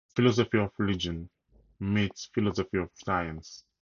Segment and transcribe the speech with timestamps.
[0.15, 1.29] Philosophy of Religion
[1.79, 3.65] meets Philosophy of Science.